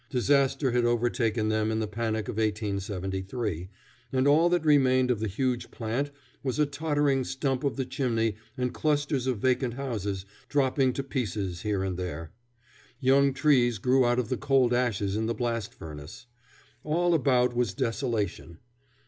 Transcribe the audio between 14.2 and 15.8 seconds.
the cold ashes in the blast